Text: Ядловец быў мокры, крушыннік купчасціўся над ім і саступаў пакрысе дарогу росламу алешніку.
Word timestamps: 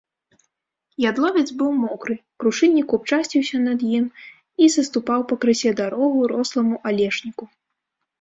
Ядловец 1.09 1.43
быў 1.57 1.69
мокры, 1.81 2.15
крушыннік 2.43 2.87
купчасціўся 2.93 3.57
над 3.67 3.79
ім 3.97 4.05
і 4.65 4.71
саступаў 4.77 5.27
пакрысе 5.33 5.75
дарогу 5.83 6.19
росламу 6.33 6.75
алешніку. 6.93 7.43